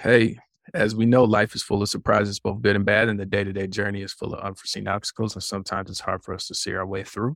[0.00, 0.38] Hey,
[0.72, 3.44] as we know, life is full of surprises, both good and bad, and the day
[3.44, 5.34] to day journey is full of unforeseen obstacles.
[5.34, 7.34] And sometimes it's hard for us to see our way through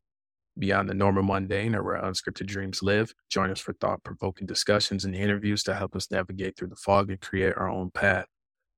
[0.58, 3.12] beyond the normal mundane or where unscripted dreams live.
[3.28, 7.10] Join us for thought provoking discussions and interviews to help us navigate through the fog
[7.10, 8.24] and create our own path.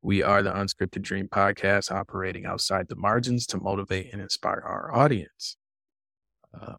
[0.03, 4.93] We are the Unscripted Dreams Podcast, operating outside the margins to motivate and inspire our
[4.93, 5.57] audience.
[6.53, 6.75] Uh,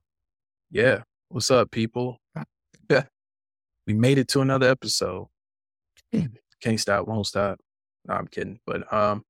[0.72, 2.20] yeah, what's up, people?
[2.90, 5.28] we made it to another episode.
[6.62, 7.60] Can't stop, won't stop.
[8.06, 8.60] No, I'm kidding.
[8.66, 9.24] But um,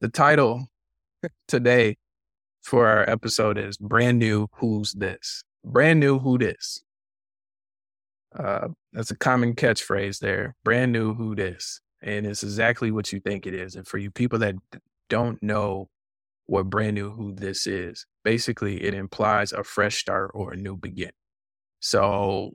[0.00, 0.68] the title
[1.48, 1.96] today
[2.62, 4.48] for our episode is brand new.
[4.54, 5.42] Who's this?
[5.64, 6.18] Brand new.
[6.18, 6.82] Who this?
[8.38, 10.54] Uh, that's a common catchphrase there.
[10.64, 11.14] Brand new.
[11.14, 11.80] Who this?
[12.02, 13.74] And it's exactly what you think it is.
[13.74, 14.54] And for you people that
[15.08, 15.88] don't know
[16.46, 20.76] what brand new who this is, basically it implies a fresh start or a new
[20.76, 21.12] beginning.
[21.80, 22.52] So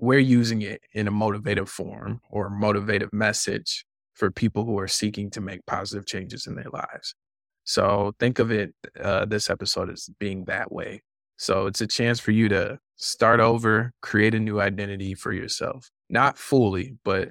[0.00, 5.30] we're using it in a motivative form or motivative message for people who are seeking
[5.30, 7.14] to make positive changes in their lives.
[7.64, 11.02] So think of it, uh, this episode as being that way.
[11.36, 15.90] So it's a chance for you to start over, create a new identity for yourself,
[16.08, 17.30] not fully, but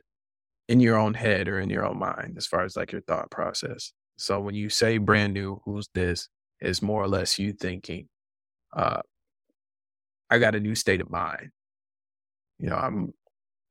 [0.69, 3.31] in your own head or in your own mind, as far as like your thought
[3.31, 3.91] process.
[4.17, 6.29] So when you say brand new, who's this?
[6.59, 8.07] Is more or less you thinking,
[8.75, 9.01] uh,
[10.29, 11.51] I got a new state of mind
[12.59, 13.13] you know, I'm,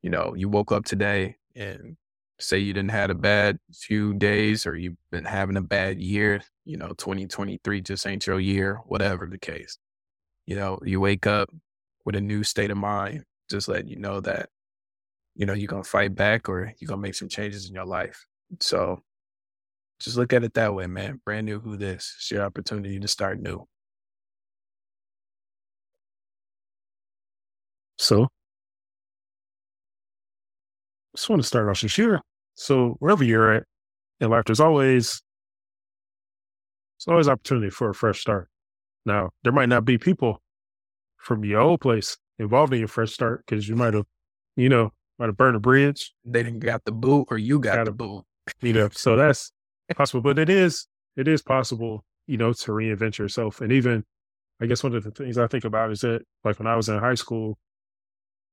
[0.02, 1.96] you know, you woke up today and
[2.38, 6.42] say you didn't had a bad few days or you've been having a bad year,
[6.64, 9.78] you know, 2023 just ain't your year, whatever the case.
[10.46, 11.50] You know, you wake up
[12.04, 14.50] with a new state of mind, just letting you know that,
[15.34, 17.74] you know, you're going to fight back or you're going to make some changes in
[17.74, 18.26] your life.
[18.60, 19.02] So
[19.98, 21.20] just look at it that way, man.
[21.24, 22.14] Brand new who this.
[22.18, 23.66] It's your opportunity to start new.
[27.98, 28.28] So
[31.16, 32.20] just want to start off this year.
[32.54, 33.64] So wherever you're at
[34.20, 35.22] in life, there's always
[36.98, 38.48] there's always opportunity for a fresh start.
[39.04, 40.40] Now, there might not be people
[41.16, 44.04] from your old place involved in your fresh start because you might have,
[44.56, 46.12] you know, might have burned a bridge.
[46.24, 48.24] They didn't got the boot or you got, got the boot.
[48.60, 49.52] You know, so that's
[49.96, 50.20] possible.
[50.20, 50.86] But it is
[51.16, 53.60] it is possible, you know, to reinvent yourself.
[53.60, 54.04] And even
[54.60, 56.88] I guess one of the things I think about is that like when I was
[56.88, 57.58] in high school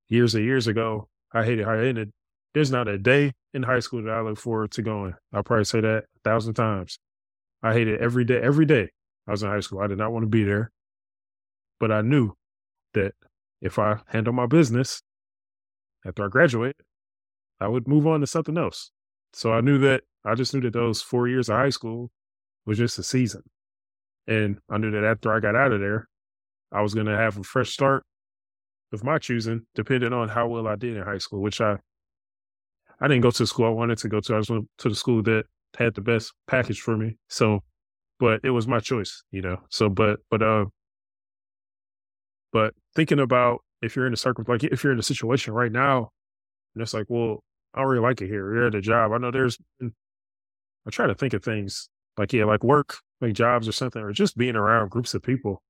[0.10, 2.12] years and years ago, I hated how I ended
[2.54, 5.14] there's not a day in high school that I look forward to going.
[5.34, 7.00] I'll probably say that a thousand times.
[7.62, 8.40] I hated every day.
[8.42, 8.90] Every day
[9.28, 10.72] I was in high school, I did not want to be there.
[11.80, 12.34] But I knew
[12.94, 13.14] that
[13.62, 15.02] if I handle my business
[16.06, 16.76] after I graduate,
[17.60, 18.92] I would move on to something else.
[19.32, 22.12] So I knew that I just knew that those four years of high school
[22.66, 23.44] was just a season.
[24.28, 26.08] And I knew that after I got out of there,
[26.72, 28.04] I was going to have a fresh start
[28.92, 31.78] of my choosing, depending on how well I did in high school, which I
[33.04, 34.36] I didn't go to the school I wanted to go to.
[34.36, 35.44] I just went to the school that
[35.78, 37.18] had the best package for me.
[37.28, 37.60] So,
[38.18, 39.58] but it was my choice, you know.
[39.70, 40.66] So, but, but, uh,
[42.54, 45.72] but thinking about if you're in a circle, like if you're in a situation right
[45.72, 46.12] now,
[46.74, 47.44] and it's like, well,
[47.74, 48.56] I don't really like it here.
[48.56, 49.12] You're at a job.
[49.12, 53.68] I know there's, I try to think of things like, yeah, like work, like jobs
[53.68, 55.62] or something, or just being around groups of people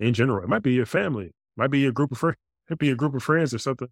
[0.00, 0.42] in general.
[0.42, 2.96] It might be your family, might be a group of friends, it might be a
[2.96, 3.88] group of friends or something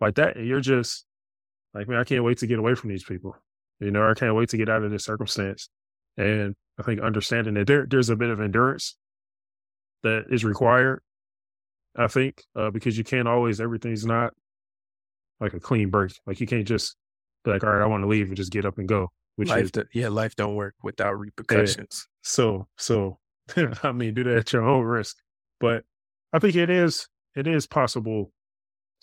[0.00, 0.36] like that.
[0.36, 1.04] And you're just,
[1.74, 3.36] like, man, I can't wait to get away from these people.
[3.80, 5.68] You know, I can't wait to get out of this circumstance.
[6.16, 8.96] And I think understanding that there, there's a bit of endurance
[10.02, 11.02] that is required.
[11.96, 14.32] I think uh, because you can't always everything's not
[15.40, 16.12] like a clean break.
[16.26, 16.96] Like you can't just
[17.44, 19.10] be like, all right, I want to leave and just get up and go.
[19.36, 22.08] Which life, is, yeah, life don't work without repercussions.
[22.08, 22.18] Yeah.
[22.22, 23.18] So, so
[23.82, 25.16] I mean, do that at your own risk.
[25.60, 25.84] But
[26.32, 28.32] I think it is it is possible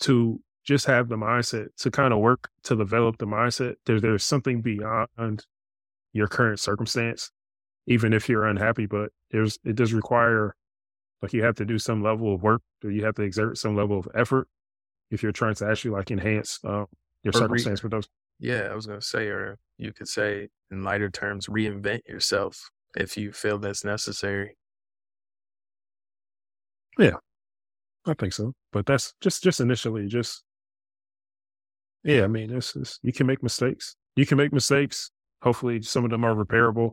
[0.00, 3.76] to just have the mindset to kind of work to develop the mindset.
[3.86, 5.46] There, there's something beyond
[6.12, 7.30] your current circumstance,
[7.86, 10.56] even if you're unhappy, but there's, it does require
[11.22, 13.76] like you have to do some level of work or you have to exert some
[13.76, 14.48] level of effort
[15.10, 16.84] if you're trying to actually like enhance uh,
[17.22, 18.08] your or circumstance re- with those.
[18.40, 22.70] Yeah, I was going to say, or you could say in lighter terms, reinvent yourself
[22.96, 24.56] if you feel that's necessary.
[26.98, 27.16] Yeah,
[28.04, 28.52] I think so.
[28.72, 30.42] But that's just, just initially just
[32.06, 33.96] yeah, I mean, it's, it's, you can make mistakes.
[34.14, 35.10] You can make mistakes.
[35.42, 36.92] Hopefully, some of them are repairable.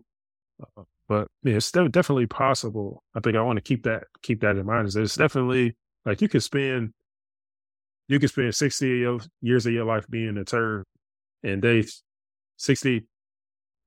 [0.60, 3.04] Uh, but yeah, it's definitely possible.
[3.14, 4.88] I think I want to keep that keep that in mind.
[4.88, 6.94] Is it's definitely like you could spend
[8.08, 8.88] you could spend sixty
[9.42, 10.86] years of your life being a turd,
[11.44, 11.86] and day
[12.58, 13.06] sixty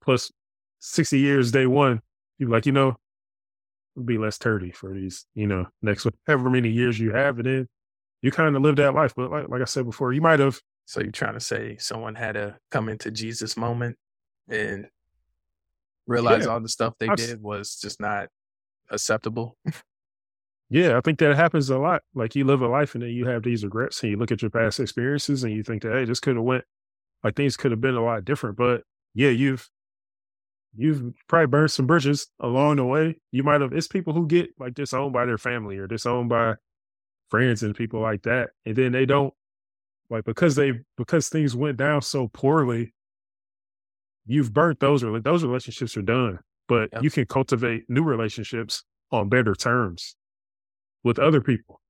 [0.00, 0.30] plus
[0.78, 2.02] sixty years day one,
[2.38, 2.96] you like you know
[4.04, 7.68] be less turdy for these you know next however many years you have, and then
[8.22, 9.14] you kind of live that life.
[9.16, 12.14] But like like I said before, you might have So you're trying to say someone
[12.14, 13.96] had a come into Jesus moment
[14.48, 14.86] and
[16.06, 16.52] realize Yeah.
[16.52, 18.28] all the stuff they I've did was just not
[18.90, 19.56] acceptable.
[20.68, 22.02] Yeah, I think that happens a lot.
[22.14, 24.42] Like you live a life and then you have these regrets and you look at
[24.42, 26.64] your past experiences and you think that, hey, this could have went
[27.22, 28.56] like things could have been a lot different.
[28.56, 28.82] But
[29.14, 29.68] yeah, you've
[30.76, 33.16] you've probably burned some bridges along the way.
[33.32, 36.54] You might have it's people who get like disowned by their family or disowned by
[37.30, 38.50] friends and people like that.
[38.64, 39.08] And then they mm.
[39.08, 39.34] don't
[40.10, 42.94] like because they because things went down so poorly,
[44.26, 46.38] you've burnt those those relationships are done.
[46.68, 47.02] But Yep.
[47.04, 50.16] you can cultivate new relationships on better terms
[51.04, 51.80] with other people.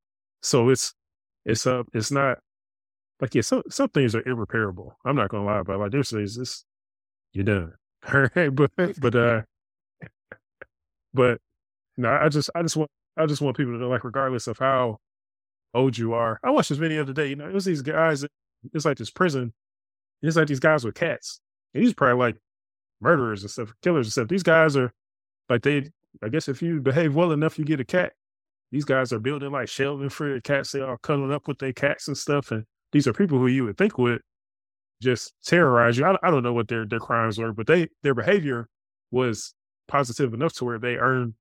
[0.43, 0.95] So it's
[1.45, 2.39] it's uh it's not
[3.21, 4.99] like yeah, some some things are irreparable.
[5.05, 6.65] I'm not gonna lie about like there's things this
[7.33, 7.75] you're done.
[8.15, 8.55] All right.
[8.55, 9.43] But but uh
[11.15, 11.39] but
[11.97, 14.59] no, I just I just want I just want people to know like regardless of
[14.59, 14.99] how
[15.77, 16.41] old you are.
[16.43, 18.25] I watched this video the other day, you know, it was these guys
[18.73, 19.53] it's like this prison.
[20.23, 21.41] It's like these guys with cats.
[21.75, 22.37] And these probably like
[23.01, 24.29] murderers and stuff, killers and stuff.
[24.29, 24.93] These guys are
[25.49, 25.91] like they
[26.23, 28.13] I guess if you behave well enough, you get a cat.
[28.73, 30.73] These guys are building like shelving for the cats.
[30.73, 32.51] They all cuddling up with their cats and stuff.
[32.51, 34.23] And these are people who you would think would
[35.03, 36.05] just terrorize you.
[36.05, 38.69] I, I don't know what their their crimes were, but they their behavior
[39.11, 39.55] was
[39.89, 41.35] positive enough to where they earned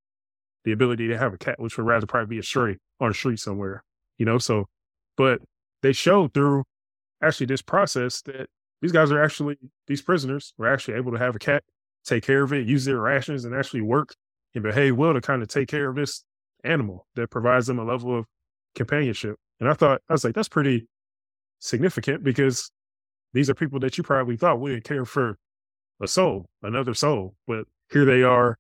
[0.66, 3.14] the ability to have a cat, which would rather probably be a stray on the
[3.14, 3.84] street somewhere.
[4.18, 4.66] You know, so
[5.18, 5.42] but
[5.82, 6.64] they showed through
[7.22, 8.48] actually this process that
[8.82, 9.58] these guys are actually
[9.88, 11.64] these prisoners were actually able to have a cat,
[12.06, 14.16] take care of it, use their rations, and actually work
[14.54, 16.24] and behave well to kind of take care of this
[16.64, 18.26] animal that provides them a level of
[18.74, 19.38] companionship.
[19.60, 20.88] And I thought I was like, that's pretty
[21.60, 22.72] significant because
[23.34, 25.38] these are people that you probably thought wouldn't care for
[26.02, 28.58] a soul, another soul, but here they are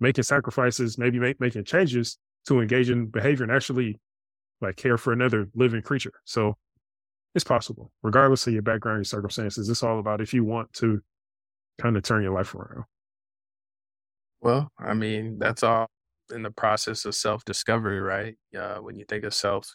[0.00, 3.98] making sacrifices, maybe make, making changes to engage in behavior and actually
[4.62, 6.12] like care for another living creature.
[6.24, 6.56] So
[7.34, 9.68] it's possible, regardless of your background, your circumstances.
[9.68, 11.00] It's all about if you want to
[11.80, 12.84] kind of turn your life around.
[14.40, 15.88] Well, I mean, that's all
[16.34, 18.36] in the process of self discovery, right?
[18.58, 19.74] Uh, when you think of self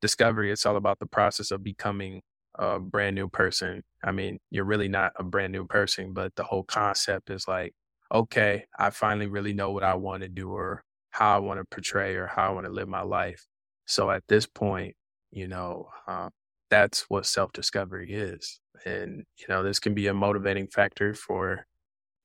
[0.00, 2.22] discovery, it's all about the process of becoming
[2.56, 3.82] a brand new person.
[4.04, 7.74] I mean, you're really not a brand new person, but the whole concept is like,
[8.12, 11.64] okay, I finally really know what I want to do or how I want to
[11.70, 13.46] portray or how I want to live my life.
[13.88, 14.94] So at this point,
[15.30, 16.28] you know, uh,
[16.70, 18.60] that's what self discovery is.
[18.84, 21.66] And, you know, this can be a motivating factor for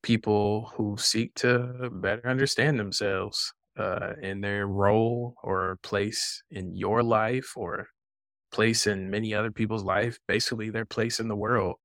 [0.02, 7.02] people who seek to better understand themselves uh, in their role or place in your
[7.02, 7.88] life or
[8.52, 11.76] place in many other people's life, basically their place in the world.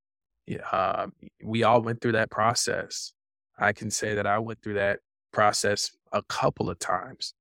[0.71, 1.07] Uh,
[1.41, 3.13] we all went through that process.
[3.57, 4.99] I can say that I went through that
[5.31, 7.33] process a couple of times.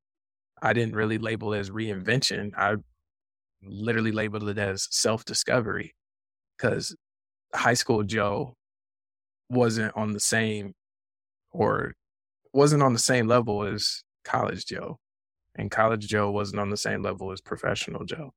[0.63, 2.53] I didn't really label it as reinvention.
[2.57, 2.77] I
[3.63, 5.95] literally labeled it as self discovery
[6.57, 6.95] because
[7.55, 8.55] high school Joe
[9.51, 10.73] wasn't on the same
[11.53, 11.95] or
[12.53, 14.99] wasn't on the same level as college Joe.
[15.55, 18.33] And college Joe wasn't on the same level as professional Joe.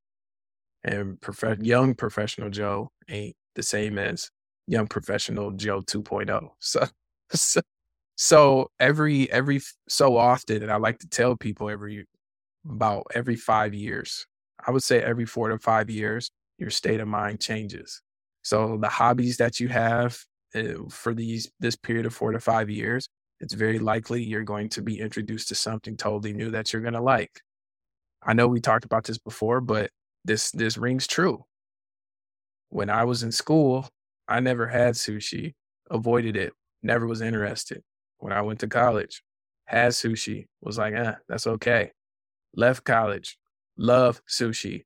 [0.84, 4.30] And prof- young professional Joe ain't the same as
[4.66, 6.50] young professional Joe 2.0.
[6.60, 6.86] So,
[7.34, 7.60] so,
[8.16, 12.06] so every every so often, and I like to tell people every
[12.68, 14.26] about every five years,
[14.66, 18.00] I would say every four to five years, your state of mind changes.
[18.42, 20.18] So the hobbies that you have
[20.54, 23.08] uh, for these this period of four to five years,
[23.40, 26.94] it's very likely you're going to be introduced to something totally new that you're going
[26.94, 27.40] to like.
[28.22, 29.90] I know we talked about this before, but
[30.24, 31.44] this this rings true.
[32.70, 33.88] When I was in school,
[34.28, 35.54] I never had sushi,
[35.90, 36.52] avoided it,
[36.82, 37.82] never was interested.
[38.18, 39.22] When I went to college,
[39.66, 41.92] had sushi, was like, eh, that's okay.
[42.54, 43.38] Left college,
[43.76, 44.84] love sushi.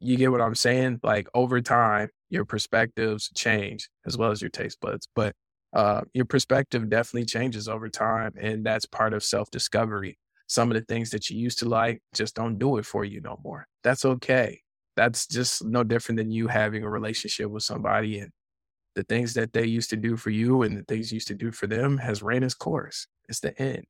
[0.00, 1.00] You get what I'm saying?
[1.02, 5.06] Like over time, your perspectives change as well as your taste buds.
[5.14, 5.34] But
[5.74, 8.32] uh, your perspective definitely changes over time.
[8.40, 10.18] And that's part of self discovery.
[10.46, 13.20] Some of the things that you used to like just don't do it for you
[13.20, 13.66] no more.
[13.84, 14.60] That's okay.
[14.96, 18.30] That's just no different than you having a relationship with somebody and
[18.96, 21.34] the things that they used to do for you and the things you used to
[21.34, 23.06] do for them has ran its course.
[23.28, 23.84] It's the end.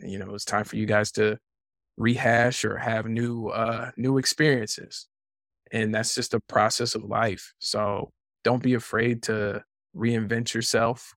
[0.00, 1.38] You know, it's time for you guys to
[1.96, 5.06] rehash or have new uh new experiences.
[5.72, 7.52] And that's just a process of life.
[7.58, 9.62] So don't be afraid to
[9.96, 11.14] reinvent yourself.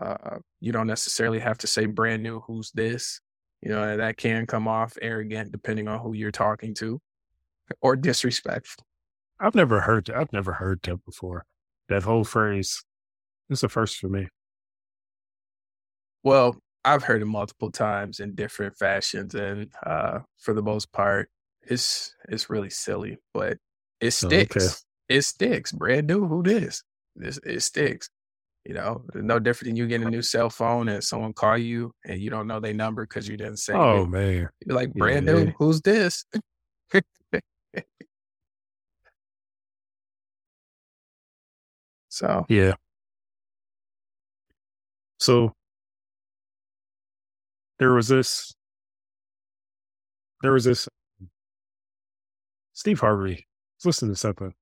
[0.00, 3.20] Uh you don't necessarily have to say brand new who's this.
[3.62, 7.00] You know, that can come off arrogant depending on who you're talking to
[7.80, 8.84] or disrespectful.
[9.40, 10.10] I've never heard.
[10.10, 11.44] I've never heard that before.
[11.88, 12.84] That whole phrase.
[13.50, 14.28] It's a first for me.
[16.22, 21.28] Well, I've heard it multiple times in different fashions, and uh, for the most part,
[21.62, 23.58] it's it's really silly, but
[24.00, 24.58] it Oh, okay.
[24.58, 24.84] sticks.
[25.08, 25.72] it sticks.
[25.72, 26.82] Brand new, who this?
[27.14, 28.10] This it sticks.
[28.64, 31.92] You know, no different than you getting a new cell phone and someone call you
[32.04, 33.74] and you don't know their number because you didn't say.
[33.74, 34.08] Oh it.
[34.08, 35.32] man, you're like brand yeah.
[35.32, 35.52] new.
[35.58, 36.24] Who's this?
[42.08, 42.74] so yeah.
[45.18, 45.54] So
[47.78, 48.54] there was this.
[50.42, 50.88] There was this.
[52.72, 53.46] Steve Harvey.
[53.76, 54.54] Let's Listen to something.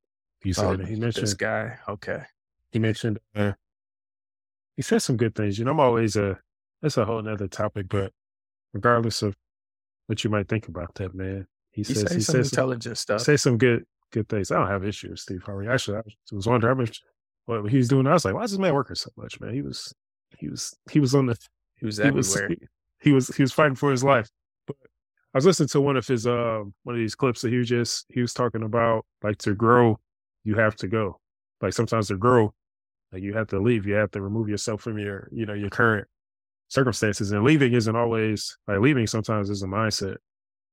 [0.43, 1.79] He said oh, he mentioned this guy.
[1.88, 2.23] Okay.
[2.73, 3.52] He mentioned uh,
[4.76, 5.59] he said some good things.
[5.59, 6.38] You know, I'm always a
[6.81, 8.12] that's a whole nother topic, but
[8.73, 9.37] regardless of
[10.07, 13.21] what you might think about that, man, he, he says he says intelligent some, stuff.
[13.21, 14.50] Say some good good things.
[14.50, 15.69] I don't have issues with Steve Harvey.
[15.69, 16.02] Actually, I
[16.33, 17.02] was wondering how much
[17.45, 18.07] what he was doing.
[18.07, 19.52] I was like, why is this man working so much, man?
[19.52, 19.93] He was
[20.38, 21.37] he was he was on the
[21.76, 22.49] he was everywhere.
[22.49, 22.69] He was,
[23.00, 24.30] he was he was fighting for his life.
[24.66, 24.76] But
[25.35, 27.69] I was listening to one of his uh one of these clips that he was
[27.69, 29.99] just he was talking about like to grow,
[30.45, 31.21] you have to go.
[31.61, 32.54] Like sometimes to grow,
[33.12, 33.87] like you have to leave.
[33.87, 36.07] You have to remove yourself from your, you know, your current
[36.69, 37.33] circumstances.
[37.33, 40.16] And leaving isn't always like leaving sometimes is a mindset.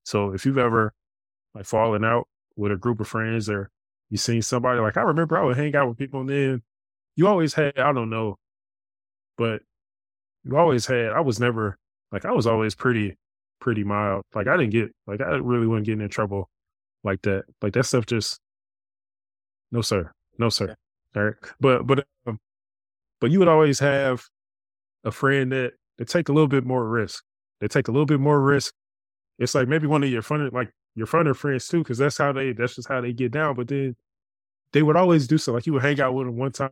[0.03, 0.93] So if you've ever
[1.53, 3.69] like fallen out with a group of friends or
[4.09, 6.63] you seen somebody like I remember I would hang out with people and then
[7.17, 8.37] you always had, I don't know,
[9.37, 9.61] but
[10.43, 11.77] you always had, I was never
[12.11, 13.15] like I was always pretty,
[13.59, 14.23] pretty mild.
[14.33, 16.49] Like I didn't get like I really wasn't getting in trouble
[17.03, 17.45] like that.
[17.61, 18.39] Like that stuff just
[19.71, 20.11] no sir.
[20.37, 20.75] No sir.
[21.15, 21.33] Right.
[21.59, 22.39] But but um,
[23.19, 24.23] but you would always have
[25.03, 27.23] a friend that they take a little bit more risk.
[27.59, 28.73] They take a little bit more risk.
[29.39, 32.31] It's like maybe one of your fun like your funner friends too, because that's how
[32.33, 33.55] they that's just how they get down.
[33.55, 33.95] But then
[34.73, 35.53] they would always do so.
[35.53, 36.71] Like you would hang out with them one time,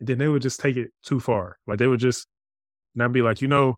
[0.00, 1.58] and then they would just take it too far.
[1.66, 2.26] Like they would just
[2.94, 3.76] not be like, you know,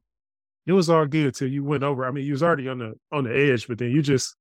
[0.68, 2.04] it was all good till you went over.
[2.04, 4.36] I mean, you was already on the on the edge, but then you just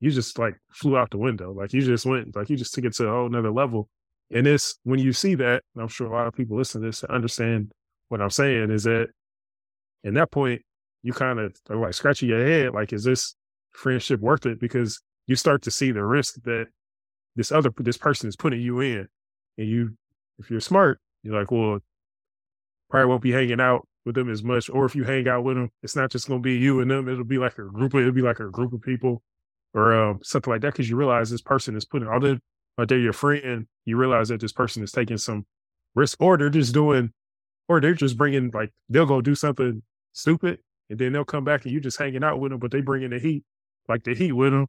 [0.00, 1.52] you just like flew out the window.
[1.52, 3.88] Like you just went like you just took it to a whole nother level.
[4.32, 7.00] And it's when you see that, I'm sure a lot of people listen to this
[7.00, 7.70] to understand
[8.08, 9.08] what I'm saying is that
[10.02, 10.62] in that point,
[11.04, 13.36] you kind of like scratching your head, like, is this
[13.70, 14.58] friendship worth it?
[14.58, 16.66] Because you start to see the risk that
[17.36, 19.06] this other this person is putting you in.
[19.56, 19.96] And you
[20.40, 21.78] if you're smart, you're like, well,
[22.90, 24.70] probably won't be hanging out with them as much.
[24.70, 27.08] Or if you hang out with them, it's not just gonna be you and them,
[27.08, 29.22] it'll be like a group of it'll be like a group of people
[29.74, 30.74] or um, something like that.
[30.74, 32.40] Cause you realize this person is putting all the
[32.78, 35.44] or they're your friend, you realize that this person is taking some
[35.96, 37.12] risk, or they're just doing,
[37.68, 41.64] or they're just bringing like they'll go do something stupid, and then they'll come back
[41.64, 43.42] and you're just hanging out with them, but they bring in the heat,
[43.88, 44.68] like the heat with them,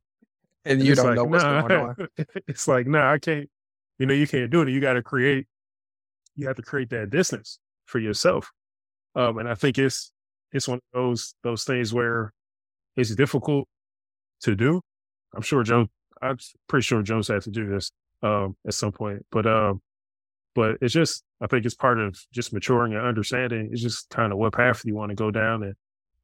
[0.66, 1.62] and, and you don't like, know what's nah.
[1.62, 2.08] going on.
[2.48, 3.48] it's like, nah, I can't.
[4.00, 4.70] You know, you can't do it.
[4.70, 5.46] You got to create.
[6.36, 8.52] You have to create that distance for yourself,
[9.16, 10.12] um, and I think it's
[10.52, 12.34] it's one of those those things where
[12.96, 13.68] it's difficult
[14.42, 14.82] to do.
[15.36, 15.88] I'm sure Joe
[16.22, 16.38] I'm
[16.68, 17.92] pretty sure Jones had to do this
[18.24, 19.82] um, at some point, but um,
[20.56, 23.70] but it's just I think it's part of just maturing and understanding.
[23.72, 25.76] It's just kind of what path you want to go down, and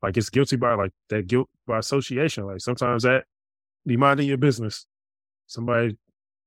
[0.01, 2.45] like it's guilty by like that guilt by association.
[2.45, 3.25] Like sometimes that
[3.85, 4.85] be minding your business.
[5.47, 5.97] Somebody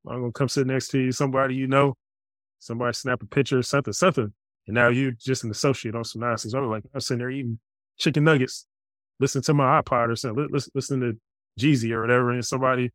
[0.07, 1.13] I'm gonna come sit next to you.
[1.13, 1.95] Somebody you know.
[2.61, 4.33] Somebody snap a picture, something, something,
[4.69, 6.55] and now you're just an associate on some nonsense.
[6.55, 7.59] I'm like I'm sitting there eating
[7.97, 8.67] chicken nuggets,
[9.19, 12.91] listening to my iPod or something, listen, listening to Jeezy or whatever, and somebody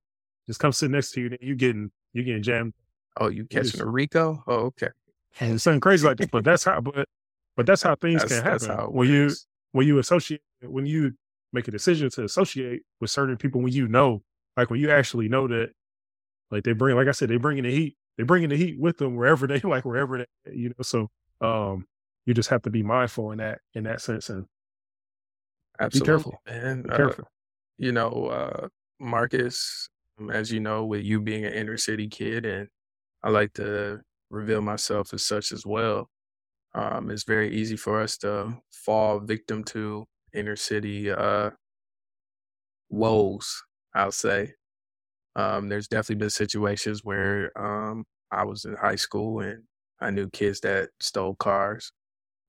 [0.47, 1.27] just come sit next to you.
[1.27, 2.73] And you getting you getting jammed.
[3.17, 4.43] Oh, you catching a RICO?
[4.47, 4.89] Oh, okay.
[5.39, 6.31] And something crazy like that.
[6.31, 6.79] But that's how.
[6.79, 7.09] But
[7.57, 9.31] but that's how things that's, can happen when you
[9.71, 11.13] when you associate when you
[11.51, 14.23] make a decision to associate with certain people when you know
[14.57, 15.71] like when you actually know that
[16.51, 18.57] like they bring like I said they bring in the heat they bring in the
[18.57, 21.09] heat with them wherever they like wherever they you know so
[21.43, 21.87] um
[22.25, 24.47] you just have to be mindful in that in that sense and
[25.79, 27.23] Absolutely, be careful and be careful.
[27.23, 27.27] Uh,
[27.77, 28.67] you know, uh,
[28.99, 32.69] Marcus, um, as you know, with you being an inner city kid, and
[33.23, 36.09] I like to reveal myself as such as well.
[36.75, 41.51] Um, it's very easy for us to fall victim to inner city uh,
[42.89, 43.63] woes.
[43.93, 44.53] I'll say.
[45.35, 49.63] Um, there's definitely been situations where um, I was in high school and
[50.03, 51.91] I knew kids that stole cars,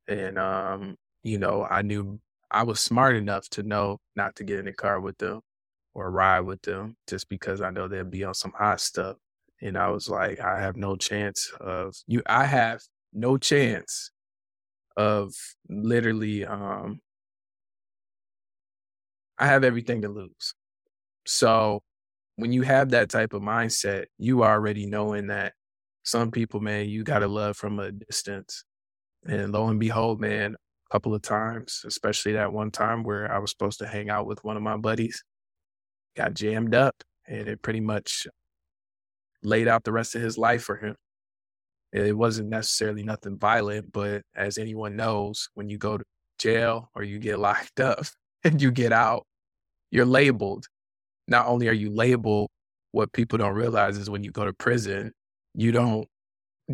[0.09, 2.21] and um, you know, I knew
[2.51, 5.41] I was smart enough to know not to get in the car with them
[5.95, 9.17] or ride with them just because I know they'd be on some hot stuff.
[9.63, 12.23] And I was like, I have no chance of you.
[12.27, 12.83] I have
[13.13, 14.11] no chance
[14.97, 15.33] of
[15.69, 17.01] literally, um,
[19.39, 20.55] I have everything to lose.
[21.27, 21.83] So
[22.37, 25.55] when you have that type of mindset, you already knowing that
[26.05, 28.65] some people, man, you got to love from a distance.
[29.27, 33.39] And lo and behold, man, a couple of times, especially that one time where I
[33.39, 35.25] was supposed to hang out with one of my buddies
[36.15, 36.95] got jammed up
[37.27, 38.27] and it pretty much
[39.43, 40.95] laid out the rest of his life for him.
[41.93, 46.05] It wasn't necessarily nothing violent, but as anyone knows, when you go to
[46.39, 48.05] jail or you get locked up
[48.43, 49.25] and you get out,
[49.91, 50.67] you're labeled.
[51.29, 52.51] Not only are you labeled,
[52.93, 55.13] what people don't realize is when you go to prison,
[55.55, 56.09] you don't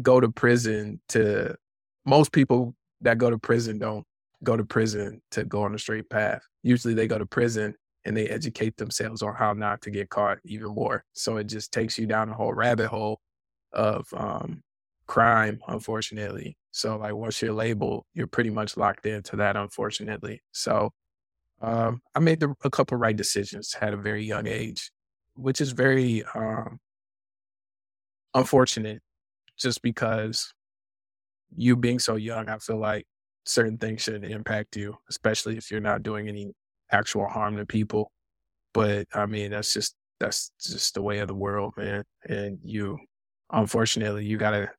[0.02, 1.54] go to prison to
[2.06, 4.04] most people that go to prison don't
[4.42, 6.42] go to prison to go on a straight path.
[6.62, 10.38] Usually they go to prison and they educate themselves on how not to get caught
[10.44, 11.04] even more.
[11.12, 13.20] So it just takes you down a whole rabbit hole
[13.72, 14.62] of um,
[15.06, 16.56] crime, unfortunately.
[16.70, 20.40] So like once you're labeled, you're pretty much locked into that, unfortunately.
[20.52, 20.90] So
[21.60, 24.90] um, I made the, a couple right decisions at a very young age,
[25.34, 26.78] which is very um,
[28.34, 29.02] unfortunate,
[29.58, 30.52] just because
[31.56, 33.06] you being so young, I feel like
[33.44, 36.52] certain things shouldn't impact you, especially if you're not doing any
[36.90, 38.12] actual harm to people.
[38.72, 42.04] But I mean, that's just that's just the way of the world, man.
[42.28, 42.98] And you,
[43.50, 44.70] unfortunately, you gotta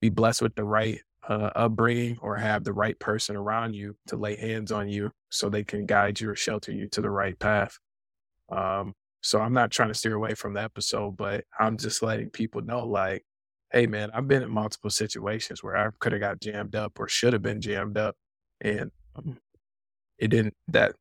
[0.00, 4.16] be blessed with the right uh, upbringing or have the right person around you to
[4.16, 7.38] lay hands on you so they can guide you or shelter you to the right
[7.38, 7.78] path.
[8.48, 8.94] Um,
[9.26, 12.62] so I'm not trying to steer away from the episode, but I'm just letting people
[12.62, 13.24] know, like,
[13.72, 17.08] hey, man, I've been in multiple situations where I could have got jammed up or
[17.08, 18.14] should have been jammed up,
[18.60, 19.36] and um,
[20.16, 20.54] it didn't.
[20.68, 20.94] That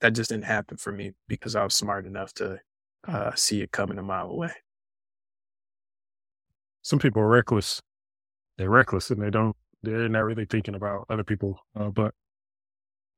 [0.00, 2.60] that just didn't happen for me because I was smart enough to
[3.06, 4.52] uh, see it coming a mile away.
[6.80, 7.82] Some people are reckless.
[8.56, 11.58] They're reckless and they don't they're not really thinking about other people.
[11.78, 12.14] Uh, but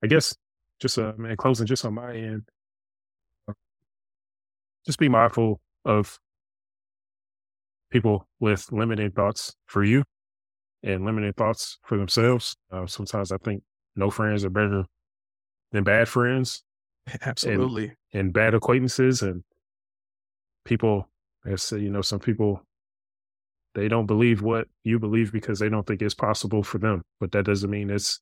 [0.03, 0.35] I guess
[0.81, 2.43] just uh, man, closing just on my end,
[4.89, 6.19] just be mindful of
[7.91, 10.03] people with limited thoughts for you
[10.83, 12.57] and limited thoughts for themselves.
[12.73, 13.63] Uh, sometimes I think
[13.97, 14.87] no friends are better
[15.73, 16.63] than bad friends.
[17.21, 17.93] Absolutely.
[18.15, 19.45] And, and bad acquaintances and
[20.65, 21.07] people,
[21.45, 22.63] as you know, some people
[23.75, 27.03] they don't believe what you believe because they don't think it's possible for them.
[27.21, 28.21] But that doesn't mean it's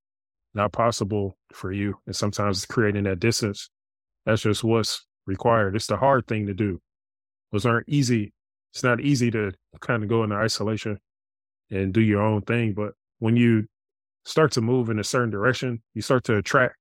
[0.53, 1.95] not possible for you.
[2.07, 3.71] And sometimes it's creating that distance,
[4.25, 5.77] that's just what's required.
[5.77, 6.81] It's the hard thing to do.
[7.53, 8.33] Those aren't easy.
[8.73, 10.99] It's not easy to kind of go into isolation
[11.71, 12.75] and do your own thing.
[12.75, 13.67] But when you
[14.25, 16.77] start to move in a certain direction, you start to attract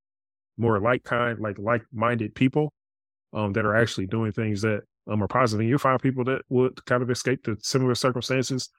[0.58, 2.74] more like kind, like like minded people
[3.34, 6.42] um, that are actually doing things that um, or positive, and you'll find people that
[6.50, 8.70] would kind of escape the similar circumstances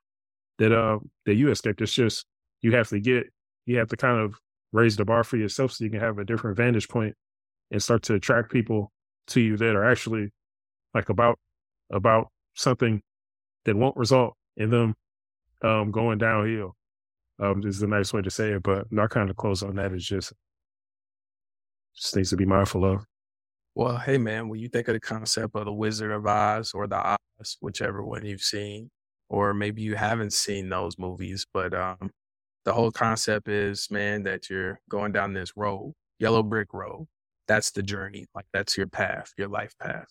[0.59, 1.81] that uh that you escaped.
[1.81, 2.27] It's just
[2.63, 3.27] you have to get
[3.67, 4.35] you have to kind of
[4.73, 7.15] raise the bar for yourself so you can have a different vantage point
[7.71, 8.93] and start to attract people
[9.29, 10.31] to you that are actually
[10.95, 11.39] like about
[11.91, 13.03] about something
[13.65, 14.95] that won't result in them
[15.63, 16.75] um going downhill.
[17.41, 19.93] Um is the nice way to say it, but not kind of close on that
[19.93, 20.33] is just
[21.95, 23.05] just things to be mindful of.
[23.75, 26.87] Well, hey man, when you think of the concept of the Wizard of Oz or
[26.87, 28.91] the Oz, whichever one you've seen,
[29.29, 32.11] or maybe you haven't seen those movies, but um,
[32.65, 37.07] the whole concept is, man, that you're going down this road, yellow brick road.
[37.49, 38.27] That's the journey.
[38.35, 40.09] Like that's your path, your life path.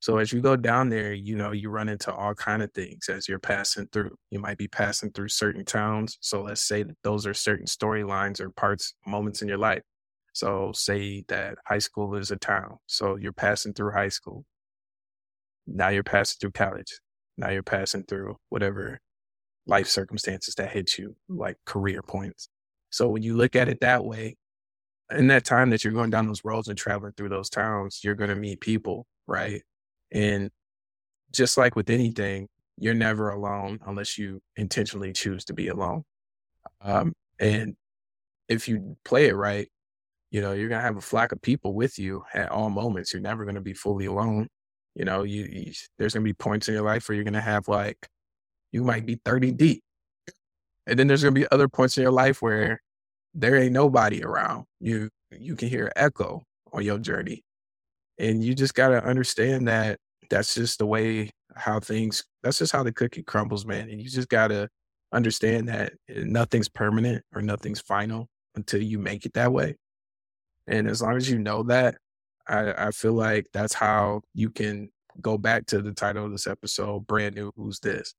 [0.00, 3.08] So as you go down there, you know, you run into all kind of things
[3.08, 4.14] as you're passing through.
[4.30, 6.18] You might be passing through certain towns.
[6.20, 9.80] So let's say that those are certain storylines or parts, moments in your life.
[10.34, 12.76] So say that high school is a town.
[12.86, 14.44] So you're passing through high school.
[15.66, 17.00] Now you're passing through college.
[17.38, 19.00] Now you're passing through whatever
[19.66, 22.48] life circumstances that hit you, like career points.
[22.90, 24.36] So when you look at it that way,
[25.14, 28.14] in that time that you're going down those roads and traveling through those towns, you're
[28.14, 29.62] going to meet people, right?
[30.12, 30.50] And
[31.32, 32.48] just like with anything,
[32.78, 36.04] you're never alone unless you intentionally choose to be alone.
[36.80, 37.76] Um, and
[38.48, 39.68] if you play it right,
[40.30, 43.12] you know, you're gonna have a flock of people with you at all moments.
[43.12, 44.48] You're never gonna be fully alone.
[44.94, 47.68] You know, you, you there's gonna be points in your life where you're gonna have
[47.68, 48.08] like
[48.72, 49.84] you might be 30 deep.
[50.86, 52.82] And then there's gonna be other points in your life where
[53.34, 54.64] there ain't nobody around.
[54.80, 56.42] You you can hear echo
[56.72, 57.42] on your journey.
[58.18, 59.98] And you just gotta understand that
[60.30, 63.88] that's just the way how things that's just how the cookie crumbles, man.
[63.88, 64.68] And you just gotta
[65.12, 69.76] understand that eh, nothing's permanent or nothing's final until you make it that way.
[70.66, 71.96] And as long as you know that,
[72.46, 76.46] I, I feel like that's how you can go back to the title of this
[76.46, 78.14] episode, brand new, who's this?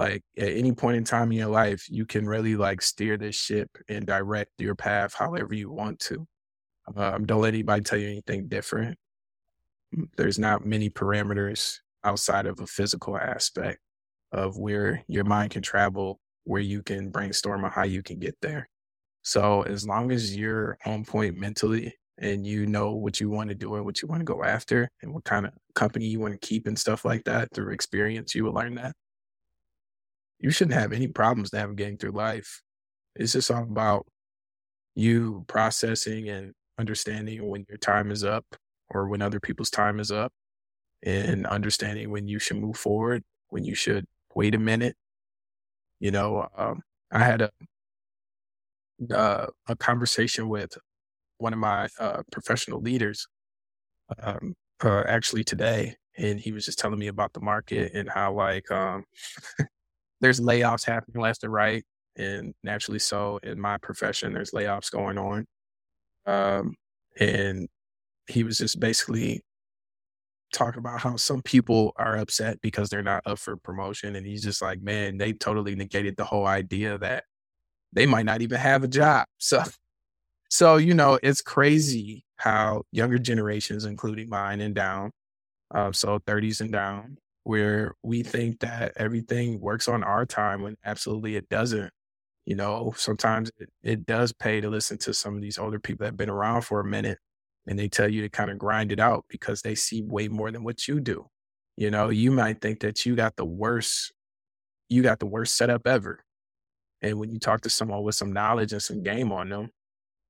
[0.00, 3.36] Like at any point in time in your life, you can really like steer this
[3.36, 6.26] ship and direct your path however you want to.
[6.96, 8.96] Um, don't let anybody tell you anything different.
[9.94, 13.78] Mm, there's not many parameters outside of a physical aspect
[14.32, 18.38] of where your mind can travel, where you can brainstorm on how you can get
[18.40, 18.70] there.
[19.20, 23.54] So as long as you're on point mentally and you know what you want to
[23.54, 26.32] do and what you want to go after and what kind of company you want
[26.32, 28.96] to keep and stuff like that through experience, you will learn that.
[30.40, 32.62] You shouldn't have any problems navigating through life.
[33.14, 34.06] It's just all about
[34.94, 38.44] you processing and understanding when your time is up
[38.88, 40.32] or when other people's time is up
[41.02, 44.96] and understanding when you should move forward, when you should wait a minute.
[46.00, 47.50] You know, um, I had a
[49.14, 50.76] uh, a conversation with
[51.38, 53.26] one of my uh, professional leaders
[54.22, 58.32] um, uh, actually today, and he was just telling me about the market and how
[58.32, 59.04] like um,
[60.20, 61.84] there's layoffs happening left and right,
[62.16, 65.46] and naturally so in my profession there's layoffs going on,
[66.26, 66.74] um,
[67.20, 67.68] and
[68.28, 69.42] he was just basically
[70.52, 74.42] talking about how some people are upset because they're not up for promotion, and he's
[74.42, 77.24] just like, man, they totally negated the whole idea that
[77.92, 79.26] they might not even have a job.
[79.38, 79.62] So,
[80.50, 85.12] so you know, it's crazy how younger generations, including mine and down,
[85.74, 90.76] uh, so 30s and down, where we think that everything works on our time when
[90.84, 91.90] absolutely it doesn't.
[92.46, 96.04] You know, sometimes it, it does pay to listen to some of these older people
[96.04, 97.18] that have been around for a minute
[97.66, 100.50] and they tell you to kind of grind it out because they see way more
[100.50, 101.26] than what you do.
[101.76, 104.12] You know, you might think that you got the worst,
[104.88, 106.20] you got the worst setup ever.
[107.02, 109.70] And when you talk to someone with some knowledge and some game on them,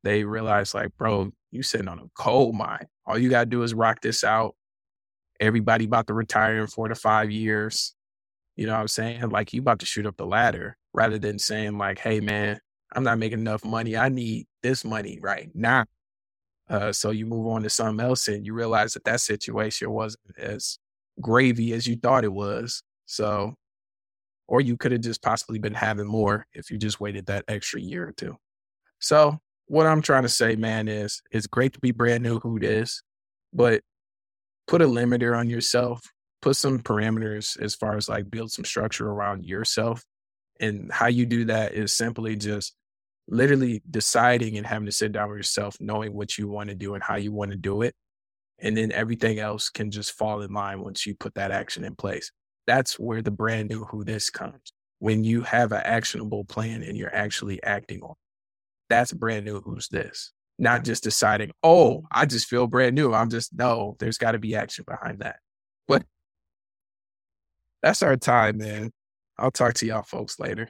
[0.04, 2.86] they realize like, bro, you sitting on a coal mine.
[3.06, 4.54] All you gotta do is rock this out.
[5.40, 7.94] Everybody about to retire in four to five years.
[8.56, 9.28] You know what I'm saying?
[9.30, 12.60] Like you about to shoot up the ladder rather than saying like, hey man,
[12.94, 13.96] I'm not making enough money.
[13.96, 15.86] I need this money right now.
[16.68, 20.38] Uh, so you move on to something else and you realize that that situation wasn't
[20.38, 20.78] as
[21.20, 22.82] gravy as you thought it was.
[23.06, 23.54] So
[24.50, 27.80] or you could have just possibly been having more if you just waited that extra
[27.80, 28.36] year or two.
[28.98, 32.56] So what I'm trying to say, man, is it's great to be brand new who
[32.56, 33.02] it is,
[33.52, 33.82] but
[34.70, 36.00] put a limiter on yourself,
[36.40, 40.02] put some parameters as far as like build some structure around yourself.
[40.58, 42.74] And how you do that is simply just
[43.28, 46.94] literally deciding and having to sit down with yourself, knowing what you want to do
[46.94, 47.94] and how you want to do it.
[48.58, 51.94] And then everything else can just fall in line once you put that action in
[51.94, 52.30] place
[52.70, 54.72] that's where the brand new who this comes.
[55.00, 58.16] When you have an actionable plan and you're actually acting on it.
[58.88, 60.32] That's brand new who's this.
[60.60, 63.14] Not just deciding, oh, I just feel brand new.
[63.14, 65.36] I'm just, no, there's got to be action behind that.
[65.88, 66.04] But
[67.82, 68.92] that's our time, man.
[69.38, 70.68] I'll talk to y'all folks later.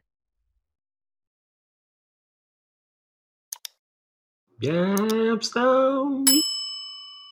[4.60, 6.26] Gapstone.